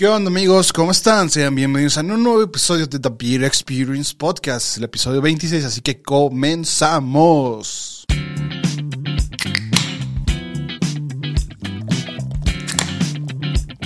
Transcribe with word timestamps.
¿Qué 0.00 0.08
onda 0.08 0.30
amigos? 0.30 0.72
¿Cómo 0.72 0.92
están? 0.92 1.28
Sean 1.28 1.54
bienvenidos 1.54 1.98
a 1.98 2.00
un 2.00 2.22
nuevo 2.22 2.42
episodio 2.42 2.86
de 2.86 2.98
The 2.98 3.10
Beer 3.10 3.44
Experience 3.44 4.14
Podcast, 4.16 4.78
el 4.78 4.84
episodio 4.84 5.20
26, 5.20 5.62
así 5.62 5.82
que 5.82 6.00
comenzamos. 6.00 6.86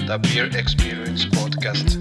The 0.06 0.18
Beer 0.22 0.54
Experience 0.56 1.26
Podcast. 1.30 1.96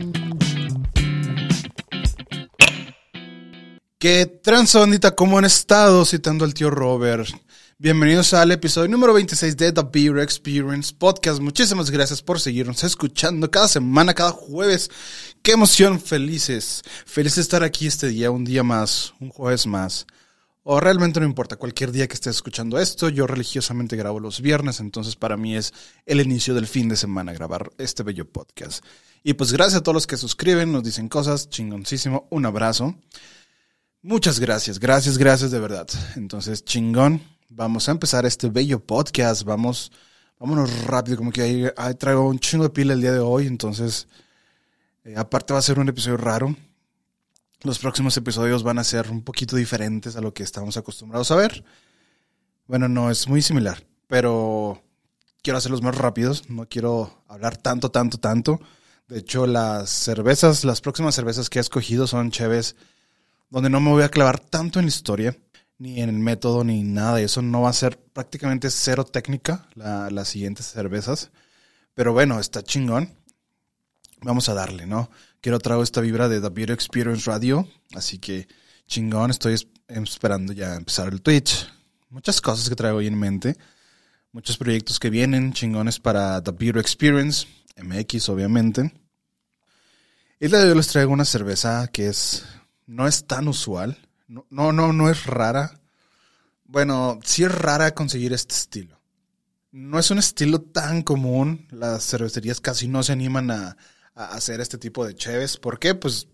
¿Qué 3.98 4.28
transondita? 4.44 5.16
¿Cómo 5.16 5.40
han 5.40 5.46
estado? 5.46 6.06
Citando 6.06 6.46
al 6.46 6.54
tío 6.54 6.70
Robert. 6.70 7.30
Bienvenidos 7.80 8.36
al 8.36 8.52
episodio 8.52 8.88
número 8.88 9.14
26 9.14 9.58
de 9.58 9.74
The 9.74 9.82
Beer 9.92 10.20
Experience 10.20 10.94
Podcast. 10.94 11.42
Muchísimas 11.42 11.90
gracias 11.90 12.22
por 12.22 12.40
seguirnos 12.40 12.84
escuchando 12.84 13.50
cada 13.50 13.68
semana, 13.68 14.14
cada 14.14 14.30
jueves. 14.30 14.92
Qué 15.42 15.54
emoción, 15.54 16.00
felices. 16.00 16.84
Feliz 17.06 17.36
de 17.36 17.42
estar 17.42 17.64
aquí 17.64 17.88
este 17.88 18.10
día, 18.10 18.30
un 18.30 18.46
día 18.46 18.62
más, 18.62 19.16
un 19.20 19.30
jueves 19.30 19.66
más. 19.66 20.06
O 20.62 20.80
realmente 20.80 21.20
no 21.20 21.26
importa, 21.26 21.56
cualquier 21.56 21.92
día 21.92 22.08
que 22.08 22.14
estés 22.14 22.36
escuchando 22.36 22.80
esto, 22.80 23.10
yo 23.10 23.26
religiosamente 23.26 23.98
grabo 23.98 24.20
los 24.20 24.40
viernes, 24.40 24.80
entonces 24.80 25.16
para 25.16 25.36
mí 25.36 25.56
es 25.56 25.74
el 26.06 26.22
inicio 26.22 26.54
del 26.54 26.68
fin 26.68 26.88
de 26.88 26.96
semana 26.96 27.34
grabar 27.34 27.72
este 27.80 28.04
bello 28.04 28.30
podcast. 28.30 28.86
Y 29.24 29.34
pues 29.34 29.52
gracias 29.52 29.80
a 29.80 29.84
todos 29.84 29.96
los 29.96 30.08
que 30.08 30.16
suscriben, 30.16 30.72
nos 30.72 30.84
dicen 30.84 31.10
cosas, 31.10 31.50
chingoncísimo, 31.50 32.28
un 32.30 32.46
abrazo. 32.46 32.96
Muchas 34.04 34.40
gracias, 34.40 34.80
gracias, 34.80 35.18
gracias 35.18 35.50
de 35.50 35.60
verdad. 35.60 35.88
Entonces, 36.16 36.64
chingón, 36.64 37.22
vamos 37.56 37.88
a 37.88 37.92
empezar 37.92 38.26
este 38.26 38.50
bello 38.50 38.80
podcast, 38.80 39.44
vamos, 39.44 39.92
vámonos 40.40 40.86
rápido, 40.86 41.18
como 41.18 41.32
que 41.32 41.42
ahí, 41.42 41.96
traigo 41.98 42.28
un 42.28 42.40
chingo 42.40 42.64
de 42.64 42.70
pila 42.70 42.94
el 42.94 43.02
día 43.02 43.12
de 43.12 43.20
hoy, 43.20 43.48
entonces, 43.48 44.08
eh, 45.04 45.16
aparte 45.16 45.54
va 45.54 45.60
a 45.60 45.64
ser 45.64 45.80
un 45.80 45.90
episodio 45.90 46.18
raro. 46.18 46.56
Los 47.62 47.80
próximos 47.80 48.18
episodios 48.18 48.64
van 48.64 48.80
a 48.80 48.84
ser 48.84 49.10
un 49.10 49.22
poquito 49.22 49.56
diferentes 49.56 50.16
a 50.16 50.22
lo 50.22 50.34
que 50.34 50.44
estamos 50.44 50.76
acostumbrados 50.76 51.32
a 51.32 51.36
ver. 51.36 51.64
Bueno, 52.68 52.90
no, 52.90 53.10
es 53.10 53.28
muy 53.28 53.42
similar, 53.42 53.86
pero 54.08 54.84
quiero 55.42 55.58
hacerlos 55.58 55.82
más 55.82 55.96
rápidos, 55.96 56.50
no 56.50 56.68
quiero 56.68 57.24
hablar 57.28 57.56
tanto, 57.58 57.90
tanto, 57.90 58.18
tanto. 58.18 58.60
De 59.08 59.20
hecho, 59.20 59.46
las 59.48 59.90
cervezas, 59.90 60.64
las 60.64 60.82
próximas 60.82 61.16
cervezas 61.16 61.50
que 61.50 61.60
he 61.60 61.62
escogido 61.62 62.08
son 62.08 62.32
cheves 62.32 62.76
donde 63.50 63.70
no 63.70 63.80
me 63.80 63.92
voy 63.92 64.04
a 64.04 64.10
clavar 64.10 64.40
tanto 64.40 64.80
en 64.80 64.86
la 64.86 64.90
historia, 64.90 65.38
ni 65.84 66.00
en 66.02 66.08
el 66.08 66.16
método, 66.20 66.64
ni 66.64 66.82
nada 66.82 67.16
de 67.18 67.26
eso. 67.26 67.42
No 67.42 67.64
va 67.64 67.70
a 67.70 67.74
ser 67.74 67.98
prácticamente 68.00 68.70
cero 68.72 69.04
técnica 69.04 69.68
la- 69.76 70.10
las 70.10 70.30
siguientes 70.30 70.68
cervezas. 70.68 71.30
Pero 71.94 72.14
bueno, 72.14 72.40
está 72.40 72.64
chingón. 72.64 73.14
Vamos 74.22 74.48
a 74.48 74.54
darle, 74.54 74.86
¿no? 74.88 75.12
Quiero 75.42 75.60
traer 75.60 75.82
esta 75.82 76.00
vibra 76.00 76.30
de 76.30 76.40
The 76.40 76.48
Beer 76.50 76.72
Experience 76.72 77.30
Radio. 77.30 77.68
Así 77.94 78.18
que 78.18 78.48
chingón, 78.88 79.30
estoy 79.30 79.56
es- 79.56 79.68
esperando 79.90 80.54
ya 80.54 80.76
empezar 80.76 81.10
el 81.12 81.22
Twitch. 81.22 81.68
Muchas 82.10 82.40
cosas 82.40 82.70
que 82.70 82.76
traigo 82.76 83.00
hoy 83.00 83.08
en 83.08 83.20
mente. 83.20 83.58
Muchos 84.32 84.56
proyectos 84.58 85.00
que 85.00 85.10
vienen, 85.10 85.52
chingones 85.52 86.00
para 86.00 86.42
The 86.42 86.52
Beer 86.52 86.78
Experience. 86.78 87.46
MX, 87.76 88.30
obviamente. 88.30 88.94
Y 90.40 90.48
día 90.48 90.60
de 90.60 90.70
hoy 90.72 90.78
les 90.78 90.88
traigo 90.88 91.12
una 91.12 91.26
cerveza 91.26 91.88
que 91.90 92.08
es 92.08 92.46
no 92.88 93.06
es 93.06 93.26
tan 93.28 93.50
usual. 93.50 93.98
No, 94.28 94.46
no, 94.50 94.72
no, 94.72 94.94
no 94.94 95.10
es 95.10 95.26
rara. 95.26 95.80
Bueno, 96.66 97.20
sí 97.24 97.44
es 97.44 97.54
rara 97.54 97.94
conseguir 97.94 98.34
este 98.34 98.56
estilo. 98.56 99.00
No 99.72 100.00
es 100.00 100.12
un 100.12 100.20
estilo 100.20 100.62
tan 100.62 101.02
común. 101.02 101.68
Las 101.72 102.06
cervecerías 102.06 102.62
casi 102.62 102.88
no 102.88 103.04
se 103.04 103.12
animan 103.12 103.52
a, 103.52 103.78
hacer 104.16 104.62
este 104.62 104.78
tipo 104.78 105.06
de 105.06 105.16
cheves. 105.16 105.58
¿Por 105.58 105.80
qué? 105.80 105.96
Pues 105.96 106.28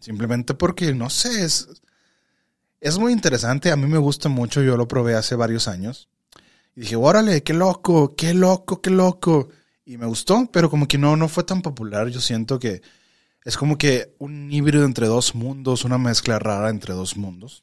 simplemente 0.00 0.54
porque, 0.54 0.92
no 0.94 1.08
sé, 1.08 1.44
es, 1.44 1.68
es 2.80 2.98
muy 2.98 3.12
interesante. 3.12 3.70
A 3.70 3.76
mí 3.76 3.86
me 3.86 3.98
gusta 3.98 4.28
mucho. 4.28 4.62
Yo 4.62 4.76
lo 4.76 4.88
probé 4.88 5.14
hace 5.14 5.36
varios 5.36 5.68
años. 5.68 6.08
Y 6.74 6.80
dije, 6.80 6.96
órale, 6.96 7.42
qué 7.42 7.54
loco, 7.54 8.14
qué 8.14 8.34
loco, 8.34 8.82
qué 8.82 8.90
loco. 8.90 9.48
Y 9.84 9.96
me 9.96 10.06
gustó, 10.06 10.48
pero 10.52 10.68
como 10.68 10.86
que 10.88 10.98
no, 10.98 11.16
no 11.16 11.28
fue 11.28 11.44
tan 11.44 11.62
popular. 11.62 12.08
Yo 12.08 12.20
siento 12.20 12.58
que 12.58 12.82
es 13.46 13.56
como 13.56 13.78
que 13.78 14.14
un 14.18 14.52
híbrido 14.52 14.84
entre 14.84 15.06
dos 15.06 15.34
mundos, 15.34 15.84
una 15.84 15.96
mezcla 15.96 16.38
rara 16.38 16.68
entre 16.68 16.92
dos 16.92 17.16
mundos. 17.16 17.62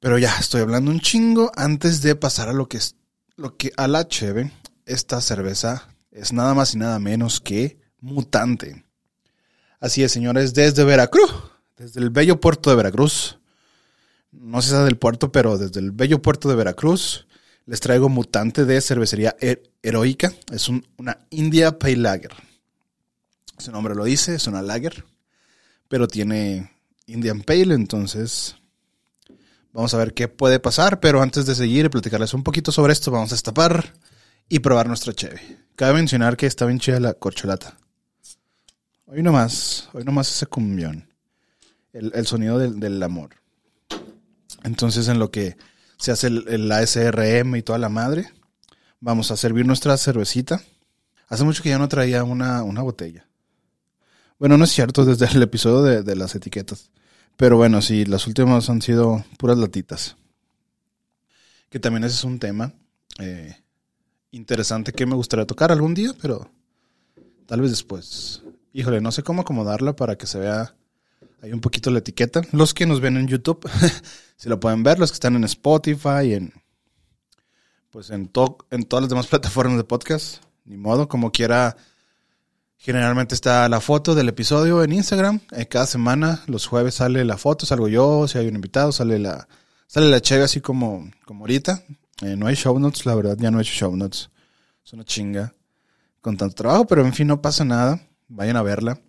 Pero 0.00 0.18
ya, 0.18 0.36
estoy 0.38 0.60
hablando 0.60 0.90
un 0.92 1.00
chingo 1.00 1.50
antes 1.56 2.02
de 2.02 2.14
pasar 2.14 2.48
a 2.48 2.52
lo 2.52 2.68
que 2.68 2.76
es 2.76 2.94
lo 3.36 3.56
que 3.56 3.72
a 3.76 3.88
la. 3.88 4.06
Esta 4.86 5.20
cerveza 5.20 5.88
es 6.12 6.32
nada 6.32 6.54
más 6.54 6.74
y 6.74 6.78
nada 6.78 6.98
menos 6.98 7.40
que 7.40 7.78
mutante. 8.00 8.84
Así 9.80 10.02
es, 10.02 10.12
señores, 10.12 10.54
desde 10.54 10.84
Veracruz, 10.84 11.30
desde 11.76 12.00
el 12.00 12.10
bello 12.10 12.40
puerto 12.40 12.70
de 12.70 12.76
Veracruz. 12.76 13.38
No 14.32 14.60
sé 14.62 14.70
si 14.76 14.84
del 14.84 14.98
puerto, 14.98 15.32
pero 15.32 15.56
desde 15.58 15.80
el 15.80 15.90
bello 15.90 16.20
puerto 16.20 16.48
de 16.48 16.54
Veracruz 16.54 17.26
les 17.66 17.80
traigo 17.80 18.08
mutante 18.08 18.64
de 18.64 18.80
cervecería 18.80 19.36
Her- 19.40 19.62
heroica. 19.82 20.32
Es 20.52 20.68
un- 20.68 20.86
una 20.96 21.18
India 21.30 21.78
Pale 21.78 21.96
Lager. 21.96 22.32
Su 23.58 23.72
nombre 23.72 23.94
lo 23.94 24.04
dice, 24.04 24.36
es 24.36 24.46
una 24.46 24.62
lager, 24.62 25.04
pero 25.88 26.06
tiene 26.06 26.70
Indian 27.06 27.42
Pale, 27.42 27.74
entonces 27.74 28.56
vamos 29.72 29.92
a 29.94 29.98
ver 29.98 30.14
qué 30.14 30.28
puede 30.28 30.60
pasar, 30.60 31.00
pero 31.00 31.22
antes 31.22 31.44
de 31.44 31.54
seguir 31.54 31.86
y 31.86 31.88
platicarles 31.88 32.34
un 32.34 32.44
poquito 32.44 32.70
sobre 32.70 32.92
esto, 32.92 33.10
vamos 33.10 33.32
a 33.32 33.34
destapar 33.34 33.94
y 34.48 34.60
probar 34.60 34.86
nuestra 34.86 35.12
cheve. 35.12 35.40
Cabe 35.74 35.94
mencionar 35.94 36.36
que 36.36 36.46
está 36.46 36.66
bien 36.66 36.78
chida 36.78 37.00
la 37.00 37.14
corcholata. 37.14 37.76
Hoy 39.06 39.22
nomás, 39.22 39.88
hoy 39.92 40.04
nomás 40.04 40.30
ese 40.30 40.46
cumbión, 40.46 41.12
el, 41.92 42.12
el 42.14 42.26
sonido 42.26 42.58
del, 42.58 42.78
del 42.78 43.02
amor. 43.02 43.30
Entonces 44.62 45.08
en 45.08 45.18
lo 45.18 45.30
que 45.30 45.56
se 45.98 46.12
hace 46.12 46.28
el, 46.28 46.44
el 46.48 46.70
ASRM 46.70 47.56
y 47.56 47.62
toda 47.62 47.78
la 47.78 47.88
madre, 47.88 48.30
vamos 49.00 49.30
a 49.32 49.36
servir 49.36 49.66
nuestra 49.66 49.96
cervecita. 49.96 50.62
Hace 51.28 51.44
mucho 51.44 51.62
que 51.62 51.70
ya 51.70 51.78
no 51.78 51.88
traía 51.88 52.22
una, 52.22 52.62
una 52.62 52.82
botella. 52.82 53.28
Bueno, 54.38 54.56
no 54.56 54.64
es 54.64 54.70
cierto, 54.70 55.04
desde 55.04 55.26
el 55.26 55.42
episodio 55.42 55.82
de, 55.82 56.02
de 56.02 56.16
las 56.16 56.34
etiquetas. 56.34 56.90
Pero 57.36 57.56
bueno, 57.56 57.82
sí, 57.82 58.04
las 58.04 58.26
últimas 58.26 58.68
han 58.70 58.82
sido 58.82 59.24
puras 59.38 59.58
latitas. 59.58 60.16
Que 61.70 61.78
también 61.78 62.04
ese 62.04 62.14
es 62.16 62.24
un 62.24 62.38
tema 62.38 62.72
eh, 63.18 63.56
interesante 64.30 64.92
que 64.92 65.06
me 65.06 65.14
gustaría 65.14 65.46
tocar 65.46 65.70
algún 65.72 65.94
día, 65.94 66.14
pero 66.20 66.50
tal 67.46 67.60
vez 67.60 67.70
después. 67.70 68.42
Híjole, 68.72 69.00
no 69.00 69.12
sé 69.12 69.22
cómo 69.22 69.42
acomodarla 69.42 69.94
para 69.96 70.16
que 70.16 70.26
se 70.26 70.38
vea 70.38 70.74
ahí 71.42 71.52
un 71.52 71.60
poquito 71.60 71.90
la 71.90 71.98
etiqueta. 71.98 72.42
Los 72.52 72.74
que 72.74 72.86
nos 72.86 73.00
ven 73.00 73.16
en 73.16 73.26
YouTube, 73.28 73.68
si 74.36 74.48
lo 74.48 74.58
pueden 74.60 74.82
ver, 74.82 74.98
los 74.98 75.10
que 75.10 75.14
están 75.16 75.36
en 75.36 75.44
Spotify, 75.44 76.32
en 76.34 76.52
pues 77.90 78.10
en, 78.10 78.28
to- 78.28 78.58
en 78.70 78.84
todas 78.84 79.02
las 79.04 79.08
demás 79.10 79.26
plataformas 79.26 79.76
de 79.78 79.84
podcast, 79.84 80.42
ni 80.64 80.76
modo, 80.76 81.08
como 81.08 81.32
quiera. 81.32 81.76
Generalmente 82.80 83.34
está 83.34 83.68
la 83.68 83.80
foto 83.80 84.14
del 84.14 84.28
episodio 84.28 84.84
en 84.84 84.92
Instagram. 84.92 85.40
Eh, 85.50 85.66
cada 85.66 85.84
semana, 85.84 86.44
los 86.46 86.68
jueves 86.68 86.94
sale 86.94 87.24
la 87.24 87.36
foto, 87.36 87.66
salgo 87.66 87.88
yo, 87.88 88.28
si 88.28 88.38
hay 88.38 88.46
un 88.46 88.54
invitado, 88.54 88.92
sale 88.92 89.18
la, 89.18 89.48
sale 89.88 90.08
la 90.08 90.20
cheve 90.20 90.44
así 90.44 90.60
como, 90.60 91.10
como 91.26 91.42
ahorita. 91.42 91.82
Eh, 92.22 92.36
no 92.36 92.46
hay 92.46 92.54
show 92.54 92.78
notes, 92.78 93.04
la 93.04 93.16
verdad, 93.16 93.36
ya 93.36 93.50
no 93.50 93.58
he 93.58 93.62
hecho 93.62 93.72
show 93.72 93.96
notes. 93.96 94.30
Es 94.84 94.92
una 94.92 95.04
chinga 95.04 95.52
con 96.20 96.36
tanto 96.36 96.54
trabajo, 96.54 96.86
pero 96.86 97.04
en 97.04 97.12
fin, 97.12 97.26
no 97.26 97.42
pasa 97.42 97.64
nada. 97.64 98.00
Vayan 98.28 98.56
a 98.56 98.62
verla. 98.62 99.00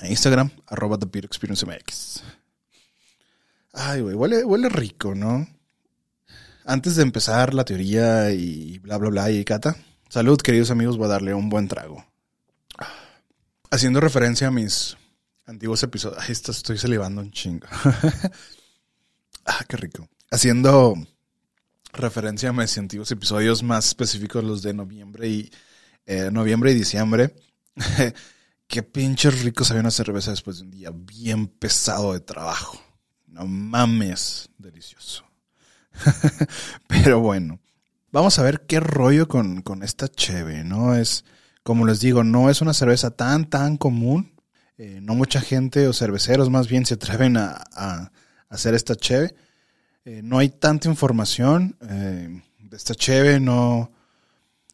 En 0.00 0.10
Instagram, 0.10 0.50
arroba 0.66 0.98
The 0.98 1.06
Beer 1.06 1.26
Experience 1.26 1.66
MX. 1.66 2.22
Ay, 3.74 4.00
güey, 4.00 4.14
huele, 4.14 4.42
huele 4.42 4.70
rico, 4.70 5.14
¿no? 5.14 5.46
Antes 6.64 6.96
de 6.96 7.02
empezar 7.02 7.52
la 7.52 7.64
teoría 7.66 8.30
y 8.32 8.78
bla, 8.78 8.96
bla, 8.96 9.10
bla, 9.10 9.30
y 9.30 9.44
cata, 9.44 9.76
salud, 10.08 10.38
queridos 10.38 10.70
amigos, 10.70 10.96
voy 10.96 11.06
a 11.06 11.08
darle 11.08 11.34
un 11.34 11.50
buen 11.50 11.68
trago. 11.68 12.09
Haciendo 13.72 14.00
referencia 14.00 14.48
a 14.48 14.50
mis 14.50 14.96
antiguos 15.46 15.80
episodios. 15.84 16.20
Ay, 16.20 16.32
esto 16.32 16.50
estoy 16.50 16.76
salivando 16.76 17.20
un 17.20 17.30
chingo. 17.30 17.68
ah, 19.46 19.64
qué 19.68 19.76
rico. 19.76 20.08
Haciendo 20.28 20.94
referencia 21.92 22.48
a 22.48 22.52
mis 22.52 22.76
antiguos 22.78 23.12
episodios 23.12 23.62
más 23.62 23.86
específicos, 23.86 24.42
los 24.42 24.62
de 24.62 24.74
noviembre 24.74 25.28
y 25.28 25.50
eh, 26.04 26.30
noviembre 26.32 26.72
y 26.72 26.74
diciembre. 26.74 27.36
qué 28.66 28.82
pinches 28.82 29.42
rico 29.42 29.62
sabía 29.64 29.82
una 29.82 29.92
cerveza 29.92 30.32
después 30.32 30.58
de 30.58 30.64
un 30.64 30.70
día 30.72 30.90
bien 30.92 31.46
pesado 31.46 32.12
de 32.12 32.20
trabajo. 32.20 32.82
No 33.28 33.46
mames, 33.46 34.50
delicioso. 34.58 35.24
Pero 36.88 37.20
bueno, 37.20 37.60
vamos 38.10 38.36
a 38.40 38.42
ver 38.42 38.66
qué 38.66 38.80
rollo 38.80 39.28
con, 39.28 39.62
con 39.62 39.84
esta 39.84 40.08
cheve, 40.08 40.64
¿no? 40.64 40.96
Es, 40.96 41.24
como 41.62 41.86
les 41.86 42.00
digo, 42.00 42.24
no 42.24 42.50
es 42.50 42.60
una 42.60 42.74
cerveza 42.74 43.10
tan, 43.10 43.48
tan 43.48 43.76
común. 43.76 44.34
Eh, 44.78 45.00
no 45.02 45.14
mucha 45.14 45.40
gente 45.40 45.86
o 45.88 45.92
cerveceros 45.92 46.48
más 46.50 46.68
bien 46.68 46.86
se 46.86 46.94
atreven 46.94 47.36
a, 47.36 48.10
hacer 48.48 48.74
esta 48.74 48.96
cheve. 48.96 49.34
Eh, 50.04 50.22
no 50.24 50.38
hay 50.38 50.48
tanta 50.48 50.88
información 50.88 51.76
eh, 51.88 52.42
de 52.58 52.76
esta 52.76 52.94
cheve, 52.94 53.40
no... 53.40 53.92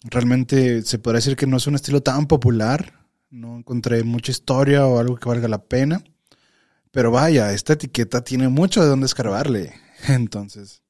Realmente 0.09 0.83
se 0.83 0.99
podría 0.99 1.19
decir 1.19 1.37
que 1.37 1.49
no 1.49 1.57
es 1.57 1.67
un 1.67 1.75
estilo 1.75 2.01
tan 2.01 2.27
popular 2.27 2.93
no 3.31 3.57
encontré 3.57 4.03
mucha 4.03 4.31
historia 4.31 4.87
o 4.87 4.99
algo 4.99 5.17
que 5.17 5.29
valga 5.29 5.49
la 5.49 5.63
pena. 5.63 6.03
Pero 6.91 7.11
vaya, 7.11 7.53
esta 7.53 7.75
etiqueta 7.75 8.23
tiene 8.23 8.49
mucho 8.49 8.83
de 8.83 8.89
dónde 8.89 9.07
escarbarle. 9.07 9.75
Entonces, 10.09 10.83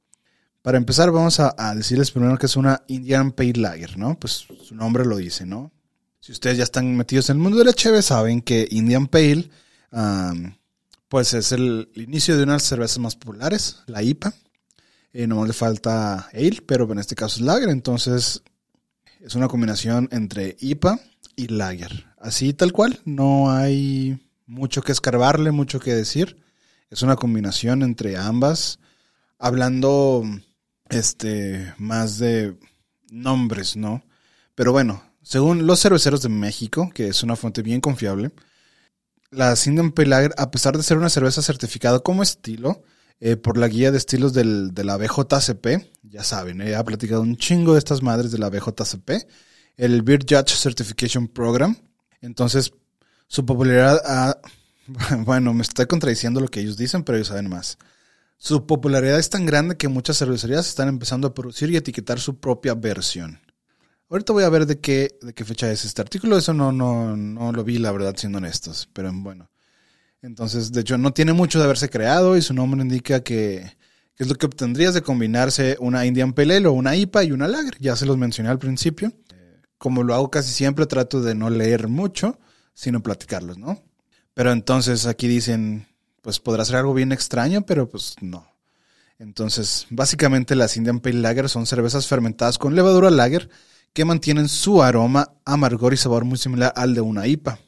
para 0.62 0.78
empezar, 0.78 1.10
vamos 1.10 1.40
a, 1.40 1.54
a, 1.56 1.74
decirles 1.74 2.10
primero 2.10 2.38
que 2.38 2.46
es 2.46 2.56
una 2.56 2.82
Indian 2.86 3.32
Pale 3.32 3.54
Lager, 3.54 3.98
¿no? 3.98 4.18
Pues 4.18 4.46
su 4.62 4.74
nombre 4.74 5.04
lo 5.04 5.16
dice, 5.16 5.46
¿no? 5.46 5.72
Si 6.26 6.32
ustedes 6.32 6.58
ya 6.58 6.64
están 6.64 6.96
metidos 6.96 7.30
en 7.30 7.36
el 7.36 7.42
mundo 7.44 7.56
de 7.56 7.64
la 7.64 7.72
cheve, 7.72 8.02
saben 8.02 8.42
que 8.42 8.66
Indian 8.72 9.06
Pale, 9.06 9.48
pues 11.06 11.34
es 11.34 11.52
el, 11.52 11.88
inicio 11.94 12.36
de 12.36 12.42
una 12.42 12.54
de 12.54 12.56
las 12.56 12.64
cervezas 12.64 12.98
más 12.98 13.14
populares, 13.14 13.84
la 13.86 14.02
IPA. 14.02 14.34
Eh, 15.12 15.28
no 15.28 15.46
le 15.46 15.52
falta 15.52 16.28
ale, 16.34 16.62
pero 16.66 16.90
en 16.90 16.98
este 16.98 17.14
caso 17.14 17.36
es 17.36 17.42
lager, 17.42 17.68
entonces 17.68 18.42
es 19.20 19.36
una 19.36 19.46
combinación 19.46 20.08
entre 20.10 20.56
IPA 20.58 20.98
y 21.36 21.46
lager. 21.46 22.06
Así 22.18 22.52
tal 22.54 22.72
cual, 22.72 22.98
no 23.04 23.52
hay 23.52 24.18
mucho 24.46 24.82
que 24.82 24.90
escarbarle, 24.90 25.52
mucho 25.52 25.78
que 25.78 25.94
decir. 25.94 26.42
Es 26.90 27.02
una 27.02 27.14
combinación 27.14 27.84
entre 27.84 28.16
ambas. 28.16 28.80
Hablando 29.38 30.24
este 30.88 31.72
más 31.78 32.18
de 32.18 32.56
nombres, 33.12 33.76
¿no? 33.76 34.02
Pero 34.56 34.72
bueno, 34.72 35.05
según 35.26 35.66
los 35.66 35.80
cerveceros 35.80 36.22
de 36.22 36.28
México, 36.28 36.88
que 36.94 37.08
es 37.08 37.24
una 37.24 37.34
fuente 37.34 37.60
bien 37.60 37.80
confiable, 37.80 38.30
la 39.32 39.56
Indian 39.66 39.90
Pale 39.90 40.30
a 40.36 40.50
pesar 40.52 40.76
de 40.76 40.84
ser 40.84 40.98
una 40.98 41.10
cerveza 41.10 41.42
certificada 41.42 41.98
como 41.98 42.22
estilo, 42.22 42.84
eh, 43.18 43.36
por 43.36 43.58
la 43.58 43.66
guía 43.66 43.90
de 43.90 43.98
estilos 43.98 44.32
del, 44.34 44.72
de 44.72 44.84
la 44.84 44.96
BJCP, 44.96 45.66
ya 46.04 46.22
saben, 46.22 46.60
he 46.60 46.80
platicado 46.84 47.22
un 47.22 47.36
chingo 47.36 47.72
de 47.72 47.80
estas 47.80 48.04
madres 48.04 48.30
de 48.30 48.38
la 48.38 48.50
BJCP, 48.50 49.26
el 49.76 50.02
Beer 50.02 50.20
Judge 50.20 50.54
Certification 50.54 51.26
Program. 51.26 51.76
Entonces, 52.20 52.70
su 53.26 53.44
popularidad 53.44 54.00
ha, 54.04 54.40
bueno, 55.24 55.52
me 55.54 55.62
estoy 55.62 55.86
contradiciendo 55.86 56.38
lo 56.38 56.46
que 56.46 56.60
ellos 56.60 56.76
dicen, 56.76 57.02
pero 57.02 57.18
ellos 57.18 57.28
saben 57.28 57.48
más. 57.48 57.78
Su 58.38 58.64
popularidad 58.64 59.18
es 59.18 59.28
tan 59.28 59.44
grande 59.44 59.76
que 59.76 59.88
muchas 59.88 60.18
cervecerías 60.18 60.68
están 60.68 60.86
empezando 60.86 61.26
a 61.26 61.34
producir 61.34 61.68
y 61.72 61.76
etiquetar 61.76 62.20
su 62.20 62.38
propia 62.38 62.74
versión. 62.74 63.40
Ahorita 64.08 64.32
voy 64.32 64.44
a 64.44 64.48
ver 64.48 64.66
de 64.66 64.78
qué, 64.78 65.18
de 65.20 65.32
qué 65.34 65.44
fecha 65.44 65.70
es 65.70 65.84
este 65.84 66.00
artículo. 66.00 66.38
Eso 66.38 66.54
no, 66.54 66.70
no, 66.70 67.16
no 67.16 67.52
lo 67.52 67.64
vi, 67.64 67.78
la 67.78 67.92
verdad, 67.92 68.14
siendo 68.16 68.38
honestos. 68.38 68.88
Pero 68.92 69.10
bueno. 69.12 69.50
Entonces, 70.22 70.72
de 70.72 70.80
hecho, 70.80 70.96
no 70.98 71.12
tiene 71.12 71.32
mucho 71.32 71.58
de 71.58 71.64
haberse 71.64 71.88
creado 71.88 72.36
y 72.36 72.42
su 72.42 72.54
nombre 72.54 72.80
indica 72.80 73.20
que, 73.20 73.76
es 74.16 74.28
lo 74.28 74.34
que 74.34 74.46
obtendrías 74.46 74.94
de 74.94 75.02
combinarse 75.02 75.76
una 75.80 76.06
Indian 76.06 76.32
Pale 76.32 76.56
Ale 76.56 76.68
o 76.68 76.72
una 76.72 76.96
IPA 76.96 77.24
y 77.24 77.32
una 77.32 77.48
Lager. 77.48 77.76
Ya 77.80 77.96
se 77.96 78.06
los 78.06 78.16
mencioné 78.16 78.50
al 78.50 78.58
principio. 78.58 79.12
Como 79.78 80.02
lo 80.02 80.14
hago 80.14 80.30
casi 80.30 80.52
siempre, 80.52 80.86
trato 80.86 81.20
de 81.20 81.34
no 81.34 81.50
leer 81.50 81.88
mucho, 81.88 82.38
sino 82.74 83.02
platicarlos, 83.02 83.58
¿no? 83.58 83.82
Pero 84.32 84.52
entonces 84.52 85.06
aquí 85.06 85.28
dicen, 85.28 85.86
pues 86.22 86.40
podrá 86.40 86.64
ser 86.64 86.76
algo 86.76 86.94
bien 86.94 87.12
extraño, 87.12 87.66
pero 87.66 87.88
pues 87.88 88.14
no. 88.20 88.46
Entonces, 89.18 89.86
básicamente 89.90 90.56
las 90.56 90.76
Indian 90.76 91.00
Pale 91.00 91.20
Lager 91.20 91.48
son 91.48 91.66
cervezas 91.66 92.06
fermentadas 92.06 92.58
con 92.58 92.74
levadura 92.74 93.10
lager 93.10 93.50
que 93.96 94.04
mantienen 94.04 94.46
su 94.46 94.82
aroma, 94.82 95.32
amargor 95.46 95.94
y 95.94 95.96
sabor 95.96 96.26
muy 96.26 96.36
similar 96.36 96.70
al 96.76 96.94
de 96.94 97.00
una 97.00 97.26
IPA, 97.26 97.58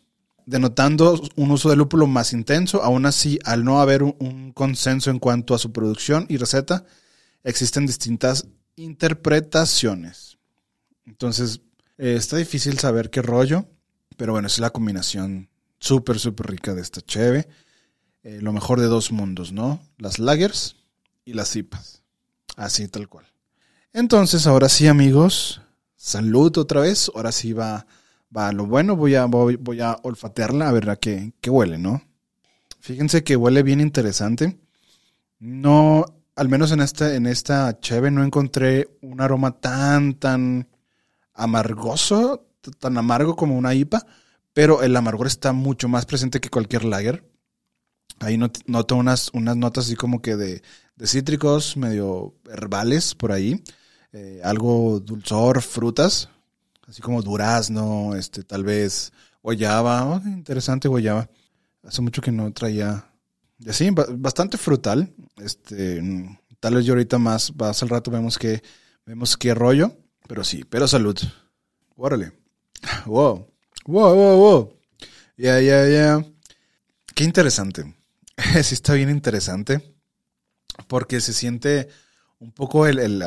denotando 0.45 1.19
un 1.37 1.51
uso 1.51 1.71
de 1.71 1.77
lúpulo 1.77 2.07
más 2.07 2.35
intenso. 2.35 2.83
Aún 2.83 3.07
así, 3.07 3.39
al 3.47 3.65
no 3.65 3.81
haber 3.81 4.03
un, 4.03 4.53
consenso 4.53 5.11
en 5.11 5.21
cuanto 5.21 5.55
a 5.55 5.59
su 5.59 5.73
producción 5.73 6.27
y 6.29 6.37
receta, 6.37 6.85
existen 7.45 7.87
distintas 7.87 8.47
interpretaciones. 8.77 10.37
Entonces, 11.07 11.63
eh, 11.97 12.17
está 12.19 12.37
difícil 12.37 12.79
saber 12.79 13.09
qué 13.09 13.23
rollo, 13.23 13.65
pero 14.19 14.33
bueno, 14.33 14.49
es 14.49 14.59
la 14.59 14.69
combinación 14.69 15.49
súper, 15.79 16.19
súper 16.19 16.49
rica 16.49 16.75
de 16.75 16.83
esta 16.83 17.01
cheve. 17.01 17.49
Eh, 18.23 18.41
lo 18.43 18.53
mejor 18.53 18.81
de 18.81 18.87
dos 18.87 19.13
mundos, 19.13 19.53
¿no? 19.53 19.81
Las 19.97 20.19
lagers 20.19 20.77
y 21.25 21.33
las 21.33 21.57
IPAs. 21.57 22.03
Así, 22.55 22.87
tal 22.87 23.09
cual. 23.09 23.25
Entonces, 23.95 24.47
ahora 24.47 24.69
sí, 24.69 24.89
amigos, 24.89 25.63
salud 25.99 26.56
otra 26.56 26.81
vez. 26.81 27.11
Ahora 27.15 27.33
sí 27.33 27.53
va, 27.53 27.87
va 28.35 28.53
lo 28.53 28.65
bueno. 28.65 28.97
Voy 28.97 29.15
a, 29.17 29.27
voy, 29.27 29.81
a 29.83 29.99
olfatearla 30.03 30.71
a 30.71 30.73
ver 30.73 30.89
a 30.89 30.97
qué, 30.97 31.35
qué 31.43 31.50
huele, 31.50 31.77
¿no? 31.77 32.03
Fíjense 32.81 33.23
que 33.23 33.37
huele 33.37 33.62
bien 33.62 33.81
interesante. 33.81 34.59
No, 35.41 36.06
al 36.37 36.49
menos 36.49 36.73
en 36.73 36.81
esta, 36.81 37.15
en 37.15 37.27
esta 37.27 37.79
cheve 37.81 38.11
no 38.11 38.25
encontré 38.25 38.89
un 39.03 39.21
aroma 39.21 39.61
tan, 39.61 40.15
tan 40.15 40.69
amargoso, 41.35 42.47
tan 42.79 42.97
amargo 42.97 43.37
como 43.37 43.59
una 43.59 43.75
IPA, 43.75 44.06
pero 44.53 44.83
el 44.83 44.97
amargor 44.97 45.27
está 45.27 45.53
mucho 45.53 45.89
más 45.89 46.06
presente 46.06 46.41
que 46.41 46.50
cualquier 46.50 46.85
lager. 46.85 47.25
Ahí 48.21 48.37
noto 48.39 48.97
unas, 48.97 49.31
unas 49.33 49.56
notas 49.56 49.87
así 49.87 49.95
como 49.95 50.21
que 50.23 50.37
de, 50.37 50.62
de 50.97 51.06
cítricos, 51.06 51.77
medio 51.77 52.35
herbales 52.50 53.15
por 53.15 53.31
ahí. 53.31 53.62
Eh, 54.13 54.41
algo 54.43 55.01
dulzor, 55.01 55.61
frutas, 55.61 56.29
así 56.87 57.03
como 57.03 57.23
durazno, 57.23 58.15
este, 58.17 58.43
tal 58.43 58.65
vez 58.65 59.13
guayaba, 59.43 60.07
oh, 60.07 60.23
interesante 60.27 60.89
guayaba. 60.89 61.29
Hace 61.83 62.03
mucho 62.03 62.23
que 62.23 62.33
no 62.33 62.53
traía, 62.53 63.05
así, 63.67 63.91
bastante 63.91 64.57
frutal. 64.57 65.15
Este, 65.37 66.03
tal 66.61 66.75
vez 66.75 66.85
yo 66.85 66.95
ahorita 66.95 67.19
más, 67.19 67.55
más 67.55 67.83
al 67.83 67.91
rato 67.91 68.11
vemos 68.11 68.39
que, 68.39 68.63
vemos 69.05 69.37
qué 69.37 69.55
rollo, 69.55 69.97
pero 70.27 70.43
sí, 70.45 70.65
pero 70.65 70.89
salud. 70.89 71.17
Órale. 71.97 72.33
Wow. 73.07 73.49
Wow, 73.87 74.15
wow, 74.15 74.37
wow. 74.37 74.79
Ya, 75.37 75.61
ya, 75.61 75.89
ya. 75.89 76.25
Qué 77.15 77.25
interesante. 77.25 77.97
sí 78.63 78.75
está 78.75 78.95
bien 78.95 79.11
interesante. 79.11 79.97
Porque 80.87 81.21
se 81.21 81.33
siente 81.33 81.89
un 82.39 82.53
poco 82.53 82.87
el, 82.87 82.99
el, 82.99 83.23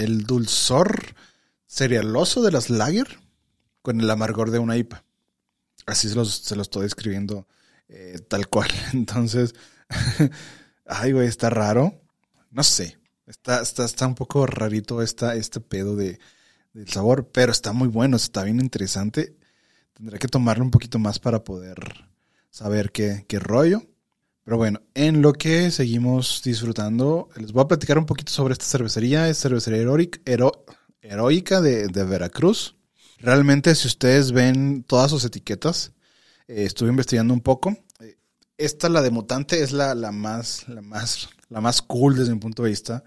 el 0.00 0.24
dulzor 0.24 1.14
cerealoso 1.66 2.42
de 2.42 2.52
las 2.52 2.70
lager 2.70 3.18
con 3.82 4.00
el 4.00 4.10
amargor 4.10 4.50
de 4.50 4.58
una 4.58 4.76
IPA. 4.76 5.04
Así 5.86 6.08
se 6.08 6.24
se 6.24 6.60
estoy 6.60 6.82
describiendo 6.82 7.46
eh, 7.88 8.18
tal 8.28 8.48
cual. 8.48 8.68
Entonces, 8.92 9.54
ay, 10.86 11.12
güey, 11.12 11.28
está 11.28 11.50
raro. 11.50 12.02
No 12.50 12.62
sé. 12.62 12.98
Está, 13.26 13.62
está, 13.62 13.84
está 13.84 14.06
un 14.06 14.16
poco 14.16 14.44
rarito 14.46 15.02
esta, 15.02 15.36
este 15.36 15.60
pedo 15.60 15.94
de, 15.94 16.18
del 16.72 16.88
sabor, 16.88 17.30
pero 17.32 17.52
está 17.52 17.72
muy 17.72 17.86
bueno, 17.86 18.16
está 18.16 18.42
bien 18.42 18.58
interesante. 18.58 19.36
Tendré 19.94 20.18
que 20.18 20.26
tomarlo 20.26 20.64
un 20.64 20.72
poquito 20.72 20.98
más 20.98 21.20
para 21.20 21.44
poder 21.44 22.08
saber 22.50 22.90
qué, 22.90 23.24
qué 23.28 23.38
rollo. 23.38 23.86
Pero 24.44 24.56
bueno, 24.56 24.80
en 24.94 25.22
lo 25.22 25.32
que 25.32 25.70
seguimos 25.70 26.42
disfrutando, 26.42 27.28
les 27.36 27.52
voy 27.52 27.62
a 27.62 27.68
platicar 27.68 27.98
un 27.98 28.06
poquito 28.06 28.32
sobre 28.32 28.52
esta 28.52 28.64
cervecería. 28.64 29.28
Es 29.28 29.38
cervecería 29.38 29.82
heroica 29.82 31.60
de, 31.60 32.04
Veracruz. 32.04 32.76
Realmente, 33.18 33.74
si 33.74 33.86
ustedes 33.86 34.32
ven 34.32 34.82
todas 34.84 35.10
sus 35.10 35.24
etiquetas, 35.24 35.92
eh, 36.48 36.64
estuve 36.64 36.88
investigando 36.88 37.34
un 37.34 37.42
poco. 37.42 37.76
Eh, 38.00 38.16
esta, 38.56 38.88
la 38.88 39.02
de 39.02 39.10
Mutante, 39.10 39.62
es 39.62 39.72
la, 39.72 39.94
la, 39.94 40.10
más, 40.10 40.66
la, 40.68 40.80
más, 40.80 41.28
la 41.50 41.60
más 41.60 41.82
cool 41.82 42.16
desde 42.16 42.32
mi 42.32 42.40
punto 42.40 42.62
de 42.62 42.70
vista. 42.70 43.04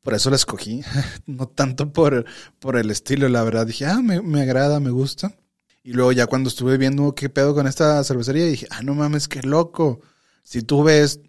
Por 0.00 0.14
eso 0.14 0.30
la 0.30 0.36
escogí. 0.36 0.82
no 1.26 1.48
tanto 1.48 1.92
por, 1.92 2.24
por 2.58 2.76
el 2.76 2.90
estilo, 2.90 3.28
la 3.28 3.44
verdad. 3.44 3.66
Dije, 3.66 3.84
ah, 3.84 4.00
me, 4.00 4.22
me 4.22 4.40
agrada, 4.40 4.80
me 4.80 4.90
gusta. 4.90 5.36
Y 5.84 5.92
luego 5.92 6.12
ya 6.12 6.26
cuando 6.26 6.48
estuve 6.48 6.78
viendo 6.78 7.14
qué 7.14 7.28
pedo 7.28 7.54
con 7.54 7.66
esta 7.66 8.02
cervecería, 8.04 8.46
dije, 8.46 8.66
ah, 8.70 8.82
no 8.82 8.94
mames, 8.94 9.28
qué 9.28 9.42
loco 9.42 10.00
si 10.42 10.62
tú 10.62 10.82
ves 10.82 11.20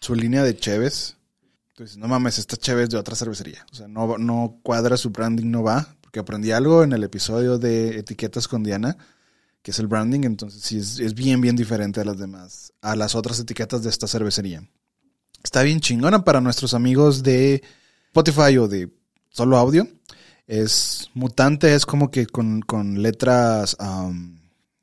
su 0.00 0.14
línea 0.14 0.42
de 0.42 0.56
Cheves, 0.56 1.16
tú 1.74 1.84
dices, 1.84 1.98
no 1.98 2.08
mames, 2.08 2.38
esta 2.38 2.56
Cheves 2.56 2.90
de 2.90 2.96
otra 2.96 3.16
cervecería. 3.16 3.64
O 3.72 3.74
sea, 3.74 3.88
no, 3.88 4.18
no 4.18 4.58
cuadra 4.62 4.96
su 4.96 5.10
branding, 5.10 5.50
no 5.50 5.62
va. 5.62 5.96
Porque 6.00 6.20
aprendí 6.20 6.52
algo 6.52 6.82
en 6.82 6.92
el 6.92 7.04
episodio 7.04 7.58
de 7.58 7.98
etiquetas 7.98 8.46
con 8.46 8.62
Diana, 8.62 8.98
que 9.62 9.70
es 9.70 9.78
el 9.78 9.86
branding, 9.86 10.24
entonces 10.24 10.62
sí 10.62 10.76
es, 10.76 11.14
bien, 11.14 11.40
bien 11.40 11.56
diferente 11.56 12.00
a 12.00 12.04
las 12.04 12.18
demás, 12.18 12.72
a 12.82 12.96
las 12.96 13.14
otras 13.14 13.40
etiquetas 13.40 13.82
de 13.82 13.90
esta 13.90 14.06
cervecería. 14.06 14.68
Está 15.42 15.62
bien 15.62 15.80
chingona 15.80 16.24
para 16.24 16.40
nuestros 16.40 16.74
amigos 16.74 17.22
de 17.22 17.62
Spotify 18.08 18.58
o 18.58 18.68
de 18.68 18.92
solo 19.30 19.56
audio. 19.56 19.88
Es 20.46 21.08
mutante, 21.14 21.74
es 21.74 21.86
como 21.86 22.10
que 22.10 22.26
con, 22.26 22.60
con 22.60 23.00
letras 23.00 23.76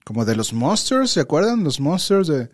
como 0.03 0.25
de 0.25 0.36
los 0.36 0.51
monsters, 0.53 1.12
¿se 1.12 1.19
acuerdan? 1.19 1.63
Los 1.63 1.79
monsters 1.79 2.27
de 2.27 2.50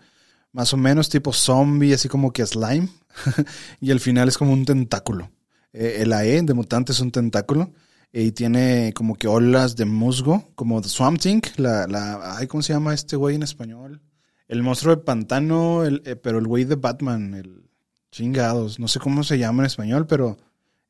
más 0.55 0.73
o 0.73 0.77
menos 0.77 1.09
tipo 1.09 1.33
zombie, 1.33 1.93
así 1.93 2.07
como 2.07 2.31
que 2.31 2.45
slime. 2.45 2.87
y 3.81 3.91
el 3.91 3.99
final 3.99 4.29
es 4.29 4.37
como 4.37 4.53
un 4.53 4.63
tentáculo. 4.63 5.29
Eh, 5.73 5.97
el 5.99 6.13
AE 6.13 6.43
de 6.43 6.53
mutante 6.53 6.93
es 6.93 7.01
un 7.01 7.11
tentáculo. 7.11 7.73
y 8.13 8.31
tiene 8.31 8.93
como 8.95 9.15
que 9.15 9.27
olas 9.27 9.75
de 9.75 9.83
musgo, 9.83 10.49
como 10.55 10.79
de 10.79 10.87
Swamp 10.87 11.19
Thing. 11.19 11.41
La, 11.57 11.87
la, 11.87 12.37
ay, 12.37 12.47
¿Cómo 12.47 12.63
se 12.63 12.71
llama 12.71 12.93
este 12.93 13.17
güey 13.17 13.35
en 13.35 13.43
español? 13.43 14.01
El 14.47 14.63
monstruo 14.63 14.95
de 14.95 15.01
pantano, 15.03 15.83
el, 15.83 16.01
eh, 16.05 16.15
pero 16.15 16.39
el 16.39 16.47
güey 16.47 16.63
de 16.63 16.75
Batman, 16.75 17.33
el 17.33 17.69
chingados. 18.11 18.79
No 18.79 18.87
sé 18.87 19.01
cómo 19.01 19.25
se 19.25 19.37
llama 19.37 19.63
en 19.63 19.67
español, 19.67 20.07
pero 20.07 20.37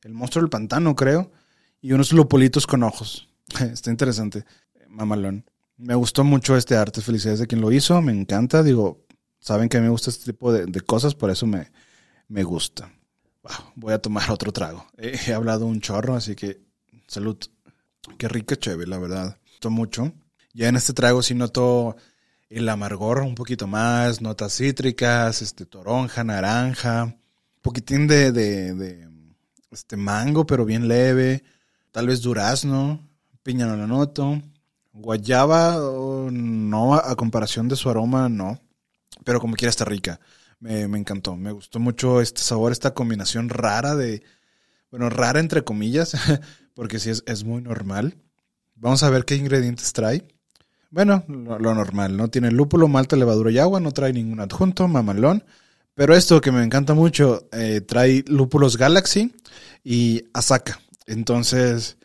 el 0.04 0.12
monstruo 0.14 0.44
del 0.44 0.50
pantano, 0.50 0.94
creo. 0.94 1.32
Y 1.80 1.90
unos 1.90 2.12
lopolitos 2.12 2.68
con 2.68 2.84
ojos. 2.84 3.28
Está 3.60 3.90
interesante. 3.90 4.44
Mamalón. 4.88 5.44
Me 5.76 5.96
gustó 5.96 6.22
mucho 6.22 6.56
este 6.56 6.76
arte. 6.76 7.00
Felicidades 7.00 7.40
de 7.40 7.48
quien 7.48 7.60
lo 7.60 7.72
hizo. 7.72 8.00
Me 8.00 8.12
encanta. 8.12 8.62
Digo, 8.62 9.05
saben 9.46 9.68
que 9.68 9.76
a 9.76 9.80
mí 9.80 9.84
me 9.84 9.90
gusta 9.90 10.10
este 10.10 10.32
tipo 10.32 10.52
de, 10.52 10.66
de 10.66 10.80
cosas, 10.80 11.14
por 11.14 11.30
eso 11.30 11.46
me, 11.46 11.70
me 12.26 12.42
gusta. 12.42 12.90
Wow, 13.44 13.72
voy 13.76 13.92
a 13.92 13.98
tomar 14.00 14.28
otro 14.32 14.52
trago. 14.52 14.84
He, 14.98 15.32
hablado 15.32 15.66
un 15.66 15.80
chorro, 15.80 16.16
así 16.16 16.34
que 16.34 16.60
salud. 17.06 17.38
Qué 18.18 18.28
rica 18.28 18.56
chévere, 18.56 18.90
la 18.90 18.98
verdad. 18.98 19.38
Gustó 19.52 19.70
mucho. 19.70 20.12
Ya 20.52 20.68
en 20.68 20.74
este 20.74 20.94
trago 20.94 21.22
sí 21.22 21.34
noto 21.34 21.96
el 22.48 22.68
amargor 22.68 23.20
un 23.20 23.36
poquito 23.36 23.68
más, 23.68 24.20
notas 24.20 24.56
cítricas, 24.56 25.42
este 25.42 25.64
toronja, 25.64 26.24
naranja, 26.24 27.04
un 27.04 27.16
poquitín 27.62 28.08
de, 28.08 28.32
de, 28.32 28.74
de 28.74 29.08
este 29.70 29.96
mango, 29.96 30.44
pero 30.44 30.64
bien 30.64 30.88
leve, 30.88 31.44
tal 31.92 32.08
vez 32.08 32.20
durazno, 32.22 33.08
piña 33.42 33.66
no 33.66 33.76
la 33.76 33.86
noto, 33.86 34.40
guayaba 34.92 35.80
oh, 35.80 36.30
no, 36.32 36.94
a 36.94 37.14
comparación 37.16 37.68
de 37.68 37.76
su 37.76 37.90
aroma 37.90 38.28
no, 38.28 38.60
pero 39.24 39.40
como 39.40 39.56
quiera 39.56 39.70
está 39.70 39.84
rica. 39.84 40.20
Me, 40.58 40.88
me 40.88 40.98
encantó, 40.98 41.36
me 41.36 41.52
gustó 41.52 41.78
mucho 41.78 42.20
este 42.20 42.40
sabor, 42.40 42.72
esta 42.72 42.94
combinación 42.94 43.48
rara 43.48 43.94
de, 43.94 44.22
bueno, 44.90 45.10
rara 45.10 45.40
entre 45.40 45.64
comillas, 45.64 46.14
porque 46.74 46.98
sí 46.98 47.10
es, 47.10 47.22
es 47.26 47.44
muy 47.44 47.62
normal. 47.62 48.16
Vamos 48.74 49.02
a 49.02 49.10
ver 49.10 49.24
qué 49.24 49.36
ingredientes 49.36 49.92
trae. 49.92 50.26
Bueno, 50.90 51.24
lo, 51.28 51.74
normal, 51.74 52.16
¿no? 52.16 52.28
Tiene 52.28 52.50
lúpulo, 52.50 52.88
malta, 52.88 53.16
levadura 53.16 53.50
y 53.50 53.58
agua, 53.58 53.80
no 53.80 53.92
trae 53.92 54.12
ningún 54.12 54.40
adjunto, 54.40 54.86
mamalón. 54.86 55.44
Pero 55.94 56.14
esto 56.14 56.40
que 56.40 56.52
me 56.52 56.62
encanta 56.62 56.94
mucho, 56.94 57.48
eh, 57.52 57.80
trae 57.80 58.24
lúpulos 58.26 58.76
Galaxy 58.76 59.34
y 59.82 60.24
Asaka. 60.32 60.80
Entonces, 61.06 61.98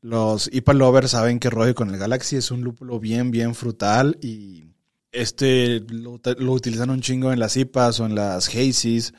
los 0.00 0.50
IPA 0.52 0.72
lovers 0.74 1.10
saben 1.12 1.38
que 1.38 1.50
rollo 1.50 1.74
con 1.74 1.90
el 1.90 1.98
Galaxy 1.98 2.36
es 2.36 2.50
un 2.50 2.62
lúpulo 2.62 2.98
bien, 2.98 3.30
bien 3.30 3.54
frutal 3.54 4.18
y 4.20 4.64
este 5.12 5.80
lo, 5.88 6.20
utilizan 6.52 6.90
un 6.90 7.00
chingo 7.00 7.32
en 7.32 7.40
las 7.40 7.56
IPAs 7.56 8.00
o 8.00 8.06
en 8.06 8.14
las 8.14 8.48
Hazies, 8.48 9.14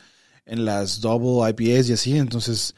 en 0.45 0.65
las 0.65 1.01
Double 1.01 1.49
IPAs 1.49 1.89
y 1.89 1.93
así. 1.93 2.17
Entonces, 2.17 2.75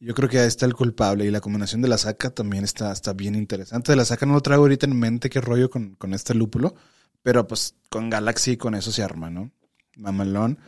yo 0.00 0.14
creo 0.14 0.28
que 0.28 0.40
ahí 0.40 0.48
está 0.48 0.66
el 0.66 0.74
culpable. 0.74 1.24
Y 1.24 1.30
la 1.30 1.40
combinación 1.40 1.82
de 1.82 1.88
la 1.88 1.98
saca 1.98 2.30
también 2.30 2.64
está, 2.64 2.92
está 2.92 3.12
bien 3.12 3.34
interesante. 3.34 3.92
De 3.92 3.96
la 3.96 4.04
saca 4.04 4.26
no 4.26 4.34
lo 4.34 4.40
traigo 4.40 4.64
ahorita 4.64 4.86
en 4.86 4.98
mente 4.98 5.30
qué 5.30 5.40
rollo 5.40 5.70
con, 5.70 5.94
con 5.96 6.14
este 6.14 6.34
lúpulo. 6.34 6.74
Pero 7.22 7.46
pues 7.46 7.76
con 7.88 8.10
Galaxy 8.10 8.56
con 8.56 8.74
eso 8.74 8.90
se 8.90 9.02
arma, 9.02 9.30
¿no? 9.30 9.52
Mamalón. 9.96 10.58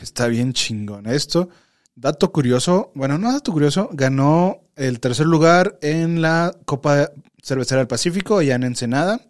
Está 0.00 0.26
bien 0.26 0.52
chingón 0.52 1.06
esto. 1.06 1.48
Dato 1.94 2.32
curioso, 2.32 2.90
bueno, 2.94 3.18
no 3.18 3.32
dato 3.32 3.52
curioso, 3.52 3.90
ganó 3.92 4.62
el 4.76 4.98
tercer 4.98 5.26
lugar 5.26 5.78
en 5.82 6.22
la 6.22 6.56
Copa 6.64 7.10
Cervecera 7.42 7.80
del 7.80 7.88
Pacífico, 7.88 8.38
allá 8.38 8.54
en 8.54 8.62
Ensenada. 8.62 9.20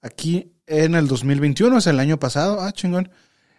Aquí 0.00 0.53
en 0.66 0.94
el 0.94 1.08
2021, 1.08 1.76
o 1.76 1.80
sea, 1.80 1.92
el 1.92 2.00
año 2.00 2.18
pasado. 2.18 2.60
Ah, 2.60 2.72
chingón. 2.72 3.10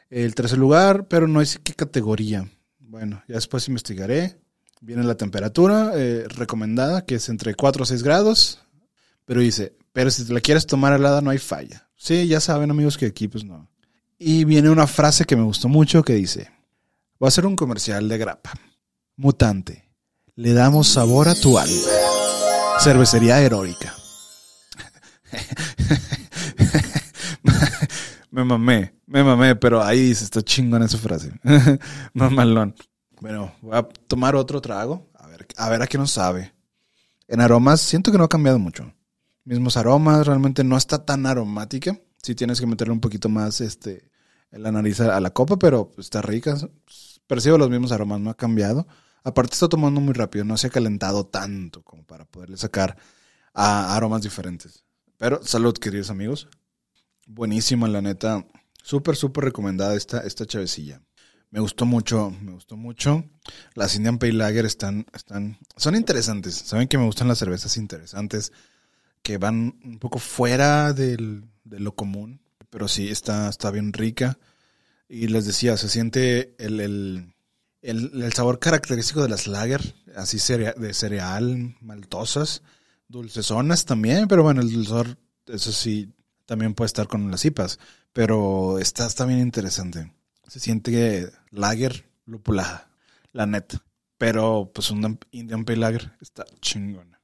El 0.09 0.35
tercer 0.35 0.57
lugar, 0.57 1.07
pero 1.07 1.27
no 1.27 1.39
dice 1.39 1.59
qué 1.63 1.73
categoría. 1.73 2.49
Bueno, 2.79 3.23
ya 3.27 3.35
después 3.35 3.67
investigaré. 3.67 4.37
Viene 4.81 5.03
la 5.03 5.15
temperatura 5.15 5.91
eh, 5.95 6.25
recomendada, 6.27 7.05
que 7.05 7.15
es 7.15 7.29
entre 7.29 7.55
4 7.55 7.83
o 7.83 7.85
6 7.85 8.03
grados. 8.03 8.59
Pero 9.25 9.41
dice, 9.41 9.75
pero 9.93 10.11
si 10.11 10.25
te 10.25 10.33
la 10.33 10.41
quieres 10.41 10.67
tomar 10.67 10.93
helada 10.93 11.21
no 11.21 11.31
hay 11.31 11.39
falla. 11.39 11.89
Sí, 11.95 12.27
ya 12.27 12.39
saben 12.39 12.69
amigos 12.69 12.97
que 12.97 13.07
aquí 13.07 13.27
pues 13.27 13.43
no. 13.43 13.67
Y 14.19 14.43
viene 14.43 14.69
una 14.69 14.87
frase 14.87 15.25
que 15.25 15.35
me 15.35 15.43
gustó 15.43 15.67
mucho 15.67 16.03
que 16.03 16.13
dice, 16.13 16.51
va 17.21 17.27
a 17.27 17.31
ser 17.31 17.45
un 17.45 17.55
comercial 17.55 18.07
de 18.07 18.17
grapa. 18.17 18.53
Mutante, 19.15 19.89
le 20.35 20.53
damos 20.53 20.87
sabor 20.87 21.27
a 21.27 21.35
tu 21.35 21.57
alma. 21.57 21.75
Cervecería 22.79 23.41
heroica. 23.41 23.95
Me 28.35 28.43
mamé, 28.43 28.93
me 29.07 29.23
mamé, 29.23 29.55
pero 29.55 29.81
ahí 29.81 30.13
se 30.13 30.25
está 30.25 30.41
chingón 30.41 30.83
esa 30.83 30.97
frase. 30.97 31.31
Mamalón. 32.13 32.75
Bueno, 33.21 33.55
voy 33.61 33.77
a 33.77 33.83
tomar 33.83 34.35
otro 34.35 34.59
trago, 34.59 35.09
a 35.13 35.27
ver, 35.27 35.47
a 35.55 35.69
ver 35.69 35.81
a 35.81 35.87
qué 35.87 35.97
nos 35.97 36.11
sabe. 36.11 36.53
En 37.29 37.39
aromas, 37.39 37.79
siento 37.79 38.11
que 38.11 38.17
no 38.17 38.25
ha 38.25 38.29
cambiado 38.29 38.59
mucho. 38.59 38.93
Mismos 39.45 39.77
aromas, 39.77 40.27
realmente 40.27 40.65
no 40.65 40.75
está 40.75 41.05
tan 41.05 41.25
aromática. 41.25 41.97
Sí 42.21 42.35
tienes 42.35 42.59
que 42.59 42.67
meterle 42.67 42.91
un 42.91 42.99
poquito 42.99 43.29
más 43.29 43.61
este, 43.61 44.11
en 44.51 44.63
la 44.63 44.71
nariz 44.71 44.99
a 44.99 45.19
la 45.21 45.29
copa, 45.29 45.57
pero 45.57 45.93
está 45.97 46.21
rica. 46.21 46.57
Percibo 47.27 47.57
los 47.57 47.69
mismos 47.69 47.93
aromas, 47.93 48.19
no 48.19 48.31
ha 48.31 48.35
cambiado. 48.35 48.85
Aparte 49.23 49.53
está 49.53 49.69
tomando 49.69 50.01
muy 50.01 50.13
rápido, 50.13 50.43
no 50.43 50.57
se 50.57 50.67
ha 50.67 50.71
calentado 50.71 51.25
tanto 51.25 51.83
como 51.83 52.03
para 52.03 52.25
poderle 52.25 52.57
sacar 52.57 52.97
aromas 53.53 54.23
diferentes. 54.23 54.83
Pero 55.17 55.41
salud, 55.41 55.73
queridos 55.77 56.09
amigos. 56.09 56.49
Buenísima, 57.25 57.87
la 57.87 58.01
neta. 58.01 58.45
Súper, 58.83 59.15
súper 59.15 59.45
recomendada 59.45 59.95
esta, 59.95 60.19
esta 60.19 60.45
chavecilla. 60.45 61.01
Me 61.49 61.59
gustó 61.59 61.85
mucho, 61.85 62.31
me 62.41 62.51
gustó 62.51 62.75
mucho. 62.75 63.23
Las 63.73 63.95
Indian 63.95 64.17
Pale 64.17 64.33
Lager 64.33 64.65
están, 64.65 65.05
están, 65.13 65.57
son 65.77 65.95
interesantes. 65.95 66.55
Saben 66.55 66.87
que 66.87 66.97
me 66.97 67.05
gustan 67.05 67.27
las 67.27 67.37
cervezas 67.37 67.77
interesantes, 67.77 68.51
que 69.23 69.37
van 69.37 69.79
un 69.83 69.99
poco 69.99 70.19
fuera 70.19 70.93
del, 70.93 71.45
de 71.63 71.79
lo 71.79 71.95
común. 71.95 72.41
Pero 72.69 72.87
sí, 72.87 73.09
está, 73.09 73.49
está 73.49 73.71
bien 73.71 73.93
rica. 73.93 74.37
Y 75.07 75.27
les 75.27 75.45
decía, 75.45 75.77
se 75.77 75.87
siente 75.87 76.55
el, 76.57 76.79
el, 76.79 77.33
el, 77.81 78.33
sabor 78.33 78.59
característico 78.59 79.21
de 79.21 79.29
las 79.29 79.47
lager, 79.47 79.95
así 80.15 80.37
de 80.53 80.93
cereal, 80.93 81.75
maltosas, 81.79 82.63
dulcezonas 83.07 83.85
también, 83.85 84.27
pero 84.27 84.43
bueno, 84.43 84.61
el 84.61 84.71
dulzor, 84.71 85.17
eso 85.45 85.71
sí, 85.71 86.11
también 86.45 86.73
puede 86.73 86.87
estar 86.87 87.07
con 87.07 87.29
las 87.31 87.45
IPAs. 87.45 87.79
Pero 88.13 88.79
está, 88.79 89.05
está 89.05 89.25
bien 89.25 89.39
interesante. 89.39 90.11
Se 90.47 90.59
siente 90.59 91.29
lager 91.51 92.05
lupulada, 92.25 92.89
la 93.33 93.45
neta. 93.45 93.83
Pero 94.17 94.71
pues 94.73 94.91
un 94.91 95.19
Indian 95.31 95.65
Pale 95.65 95.79
Lager 95.79 96.13
está 96.21 96.45
chingona. 96.61 97.19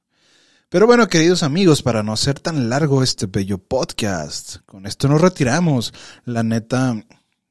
Pero 0.68 0.86
bueno, 0.86 1.08
queridos 1.08 1.42
amigos, 1.42 1.82
para 1.82 2.02
no 2.02 2.16
ser 2.16 2.40
tan 2.40 2.68
largo 2.68 3.02
este 3.02 3.26
bello 3.26 3.58
podcast, 3.58 4.56
con 4.66 4.86
esto 4.86 5.08
nos 5.08 5.20
retiramos. 5.20 5.92
La 6.24 6.42
neta, 6.42 7.02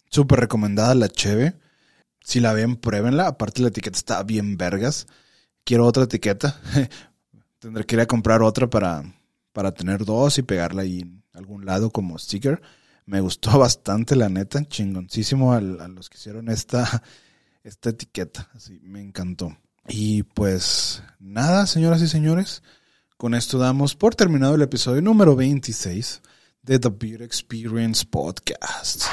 súper 0.10 0.40
recomendada 0.40 0.96
la 0.96 1.08
cheve. 1.08 1.56
Si 2.20 2.40
la 2.40 2.54
ven, 2.54 2.76
pruébenla. 2.76 3.28
Aparte 3.28 3.62
la 3.62 3.70
etiqueta 3.70 3.98
está 3.98 4.24
bien 4.24 4.58
vergas. 4.58 5.08
Quiero 5.64 5.86
otra 5.86 6.04
etiqueta. 6.04 6.60
Tendré 7.60 7.86
que 7.86 7.96
ir 7.96 8.02
a 8.02 8.08
comprar 8.08 8.42
otra 8.42 8.70
para, 8.70 9.04
para 9.54 9.72
tener 9.72 10.06
dos 10.06 10.38
y 10.38 10.44
pegarla 10.44 10.82
ahí 10.82 11.21
algún 11.34 11.66
lado 11.66 11.90
como 11.92 12.18
sticker. 12.18 12.62
Me 13.06 13.22
gustó 13.22 13.58
bastante, 13.60 14.16
la 14.16 14.30
neta. 14.30 14.64
Chingoncísimo 14.68 15.54
al- 15.54 15.80
a, 15.82 15.88
los 15.88 16.10
que 16.10 16.18
hicieron 16.18 16.50
esta, 16.50 17.04
esta 17.64 17.90
etiqueta. 17.90 18.50
Así, 18.54 18.80
me 18.84 19.02
encantó. 19.02 19.58
Y 19.88 20.24
pues 20.24 21.02
nada, 21.20 21.66
señoras 21.68 22.02
y 22.02 22.08
señores. 22.08 22.62
Con 23.18 23.34
esto 23.36 23.58
damos 23.58 23.96
por 23.96 24.16
terminado 24.16 24.56
el 24.56 24.62
episodio 24.62 25.02
número 25.02 25.36
26 25.36 26.22
de 26.64 26.80
The 26.80 26.90
Beer 26.90 27.22
Experience 27.24 28.06
Podcast. 28.06 29.04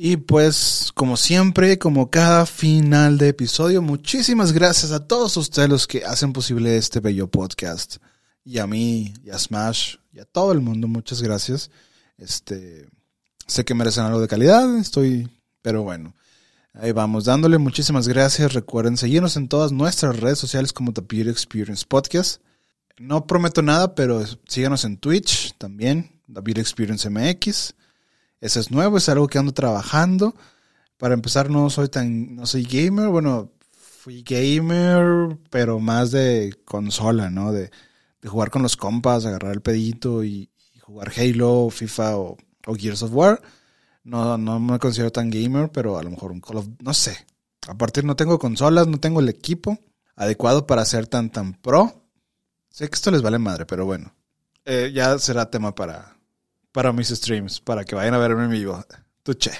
Y 0.00 0.16
pues, 0.16 0.92
como 0.94 1.16
siempre, 1.16 1.76
como 1.76 2.08
cada 2.08 2.46
final 2.46 3.18
de 3.18 3.30
episodio, 3.30 3.82
muchísimas 3.82 4.52
gracias 4.52 4.92
a 4.92 5.08
todos 5.08 5.36
ustedes 5.36 5.68
los 5.68 5.88
que 5.88 6.04
hacen 6.04 6.32
posible 6.32 6.76
este 6.76 7.00
bello 7.00 7.26
podcast. 7.26 7.96
Y 8.44 8.58
a 8.58 8.68
mí, 8.68 9.12
y 9.24 9.30
a 9.30 9.38
Smash, 9.40 9.96
y 10.12 10.20
a 10.20 10.24
todo 10.24 10.52
el 10.52 10.60
mundo, 10.60 10.86
muchas 10.86 11.20
gracias. 11.20 11.72
Este, 12.16 12.88
sé 13.48 13.64
que 13.64 13.74
merecen 13.74 14.04
algo 14.04 14.20
de 14.20 14.28
calidad, 14.28 14.72
estoy, 14.78 15.28
pero 15.62 15.82
bueno. 15.82 16.14
Ahí 16.74 16.92
vamos 16.92 17.24
dándole, 17.24 17.58
muchísimas 17.58 18.06
gracias. 18.06 18.54
Recuerden 18.54 18.96
seguirnos 18.96 19.36
en 19.36 19.48
todas 19.48 19.72
nuestras 19.72 20.20
redes 20.20 20.38
sociales 20.38 20.72
como 20.72 20.92
The 20.92 21.02
Beer 21.08 21.26
Experience 21.26 21.84
Podcast. 21.84 22.40
No 22.98 23.26
prometo 23.26 23.62
nada, 23.62 23.96
pero 23.96 24.24
síganos 24.46 24.84
en 24.84 24.96
Twitch 24.96 25.56
también, 25.58 26.22
The 26.32 26.40
Beer 26.40 26.60
Experience 26.60 27.10
MX. 27.10 27.74
Eso 28.40 28.60
es 28.60 28.70
nuevo, 28.70 28.98
es 28.98 29.08
algo 29.08 29.28
que 29.28 29.38
ando 29.38 29.52
trabajando. 29.52 30.34
Para 30.96 31.14
empezar, 31.14 31.50
no 31.50 31.70
soy 31.70 31.88
tan, 31.88 32.36
no 32.36 32.46
soy 32.46 32.64
gamer, 32.64 33.08
bueno, 33.08 33.52
fui 33.70 34.22
gamer, 34.22 35.38
pero 35.50 35.80
más 35.80 36.10
de 36.10 36.54
consola, 36.64 37.30
¿no? 37.30 37.52
De, 37.52 37.70
de 38.20 38.28
jugar 38.28 38.50
con 38.50 38.62
los 38.62 38.76
compas, 38.76 39.24
agarrar 39.26 39.52
el 39.52 39.60
pedito 39.60 40.24
y, 40.24 40.50
jugar 40.82 41.12
Halo, 41.16 41.68
FIFA 41.70 42.16
o, 42.16 42.36
o 42.66 42.74
Gears 42.74 43.02
of 43.02 43.12
War. 43.12 43.40
No, 44.04 44.38
no 44.38 44.58
me 44.58 44.78
considero 44.78 45.12
tan 45.12 45.30
gamer, 45.30 45.70
pero 45.70 45.98
a 45.98 46.02
lo 46.02 46.10
mejor 46.10 46.32
un 46.32 46.40
Call 46.40 46.56
of, 46.56 46.68
no 46.80 46.94
sé. 46.94 47.26
Aparte 47.68 48.02
no 48.02 48.16
tengo 48.16 48.38
consolas, 48.38 48.86
no 48.86 48.98
tengo 48.98 49.20
el 49.20 49.28
equipo 49.28 49.78
adecuado 50.16 50.66
para 50.66 50.84
ser 50.84 51.06
tan, 51.06 51.30
tan 51.30 51.52
pro. 51.54 52.08
Sé 52.70 52.88
que 52.88 52.94
esto 52.94 53.10
les 53.10 53.22
vale 53.22 53.38
madre, 53.38 53.66
pero 53.66 53.84
bueno. 53.84 54.14
Eh, 54.64 54.92
ya 54.94 55.18
será 55.18 55.50
tema 55.50 55.74
para, 55.74 56.17
para 56.72 56.92
mis 56.92 57.08
streams, 57.08 57.60
para 57.60 57.84
que 57.84 57.94
vayan 57.94 58.14
a 58.14 58.18
verme 58.18 58.44
en 58.44 58.50
vivo. 58.50 58.84
Tuche. 59.22 59.52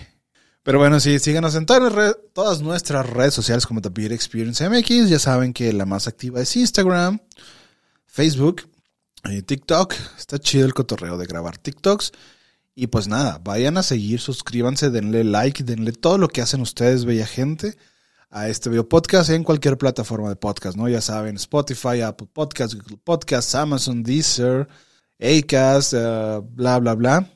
Pero 0.63 0.79
bueno, 0.79 1.01
sí, 1.01 1.19
síganos 1.19 1.55
en 1.55 1.65
todas, 1.65 2.17
todas 2.35 2.61
nuestras 2.61 3.09
redes 3.09 3.33
sociales 3.33 3.67
como 3.67 3.81
The 3.81 3.89
Beer 3.89 4.13
Experience 4.13 4.69
MX. 4.69 5.09
Ya 5.09 5.19
saben 5.19 5.53
que 5.53 5.73
la 5.73 5.87
más 5.87 6.07
activa 6.07 6.41
es 6.43 6.55
Instagram, 6.57 7.21
Facebook, 8.07 8.69
eh, 9.25 9.43
TikTok. 9.43 9.95
Está 10.19 10.39
chido 10.39 10.67
el 10.67 10.75
cotorreo 10.75 11.17
de 11.17 11.27
grabar 11.27 11.57
TikToks. 11.57 12.13
Y 12.75 12.87
pues 12.89 13.09
nada, 13.09 13.41
vayan 13.43 13.77
a 13.77 13.83
seguir, 13.83 14.21
suscríbanse, 14.21 14.91
denle 14.91 15.25
like, 15.25 15.65
denle 15.65 15.93
todo 15.93 16.17
lo 16.17 16.29
que 16.29 16.43
hacen 16.43 16.61
ustedes, 16.61 17.05
bella 17.05 17.27
gente, 17.27 17.77
a 18.31 18.49
este 18.49 18.71
video 18.71 18.89
podcast 18.89 19.31
en 19.31 19.43
cualquier 19.43 19.79
plataforma 19.79 20.29
de 20.29 20.37
podcast, 20.37 20.77
¿no? 20.77 20.89
Ya 20.89 21.01
saben, 21.01 21.35
Spotify, 21.35 22.03
Apple 22.03 22.29
Podcasts, 22.33 22.77
Google 22.77 23.01
Podcasts, 23.03 23.57
Amazon, 23.57 24.05
Deezer, 24.05 24.69
Acast, 25.21 25.95
eh, 25.95 26.41
bla, 26.43 26.79
bla, 26.79 26.95
bla. 26.95 27.31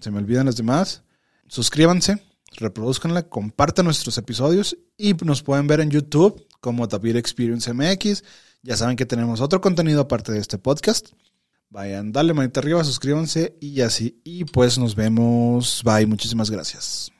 Se 0.00 0.10
me 0.10 0.18
olvidan 0.18 0.46
las 0.46 0.56
demás. 0.56 1.02
Suscríbanse, 1.46 2.22
reproduzcanla, 2.56 3.28
compartan 3.28 3.86
nuestros 3.86 4.18
episodios 4.18 4.76
y 4.96 5.14
nos 5.14 5.42
pueden 5.42 5.66
ver 5.66 5.80
en 5.80 5.90
YouTube 5.90 6.46
como 6.60 6.86
Beer 6.86 7.16
Experience 7.16 7.72
MX. 7.72 8.22
Ya 8.62 8.76
saben 8.76 8.96
que 8.96 9.06
tenemos 9.06 9.40
otro 9.40 9.60
contenido 9.60 10.02
aparte 10.02 10.32
de 10.32 10.40
este 10.40 10.58
podcast. 10.58 11.08
Vayan, 11.70 12.12
dale 12.12 12.32
manita 12.32 12.60
arriba, 12.60 12.82
suscríbanse 12.82 13.56
y 13.60 13.80
así. 13.82 14.20
Y 14.24 14.44
pues 14.44 14.78
nos 14.78 14.94
vemos. 14.94 15.82
Bye, 15.84 16.06
muchísimas 16.06 16.50
gracias. 16.50 17.12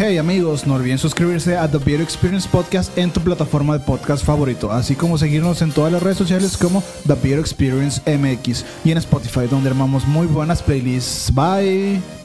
Hey 0.00 0.16
amigos, 0.16 0.64
no 0.64 0.74
olviden 0.74 0.96
suscribirse 0.96 1.56
a 1.56 1.68
The 1.68 1.78
Beer 1.78 2.00
Experience 2.00 2.48
Podcast 2.48 2.96
en 2.96 3.10
tu 3.10 3.20
plataforma 3.20 3.76
de 3.76 3.84
podcast 3.84 4.24
favorito, 4.24 4.70
así 4.70 4.94
como 4.94 5.18
seguirnos 5.18 5.60
en 5.60 5.72
todas 5.72 5.92
las 5.92 6.00
redes 6.00 6.16
sociales 6.16 6.56
como 6.56 6.84
The 7.08 7.14
Beer 7.14 7.40
Experience 7.40 8.00
MX 8.06 8.64
y 8.84 8.92
en 8.92 8.98
Spotify 8.98 9.48
donde 9.50 9.70
armamos 9.70 10.06
muy 10.06 10.28
buenas 10.28 10.62
playlists. 10.62 11.34
Bye. 11.34 12.17